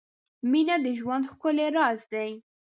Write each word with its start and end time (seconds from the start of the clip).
•مینه 0.51 0.75
د 0.85 0.87
ژوند 0.99 1.23
ښکلی 1.31 1.67
راز 1.77 1.99
دی. 2.13 2.31